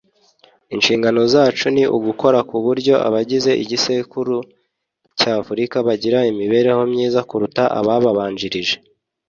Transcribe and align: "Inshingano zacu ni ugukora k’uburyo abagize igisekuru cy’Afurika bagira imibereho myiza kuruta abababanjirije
"Inshingano 0.75 1.21
zacu 1.33 1.67
ni 1.75 1.83
ugukora 1.97 2.39
k’uburyo 2.49 2.95
abagize 3.07 3.51
igisekuru 3.63 4.35
cy’Afurika 5.19 5.75
bagira 5.87 6.19
imibereho 6.31 6.81
myiza 6.91 7.19
kuruta 7.29 7.63
abababanjirije 7.79 8.75